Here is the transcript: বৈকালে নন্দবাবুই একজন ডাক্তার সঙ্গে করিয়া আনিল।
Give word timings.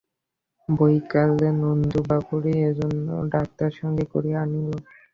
বৈকালে 0.69 1.47
নন্দবাবুই 1.59 2.53
একজন 2.67 2.91
ডাক্তার 3.33 3.71
সঙ্গে 3.79 4.05
করিয়া 4.13 4.39
আনিল। 4.43 4.69